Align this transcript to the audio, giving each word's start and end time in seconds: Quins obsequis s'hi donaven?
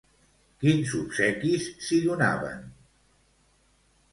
Quins 0.63 0.93
obsequis 0.99 1.67
s'hi 1.89 1.99
donaven? 2.07 2.65